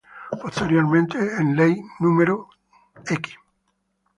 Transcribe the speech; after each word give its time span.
Posteriormente, 0.41 1.19
en 1.39 1.55
ley 1.55 1.79
No. 1.99 2.49